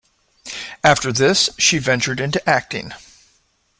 After 0.83 1.13
this 1.13 1.51
she 1.59 1.77
ventured 1.77 2.19
into 2.19 2.49
acting. 2.49 2.95